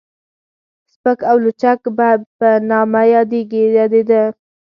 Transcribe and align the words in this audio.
سپک 0.91 1.19
او 1.29 1.37
لچک 1.45 1.79
به 1.97 2.09
په 2.37 2.49
نامه 2.69 3.01
يادېده. 3.13 4.23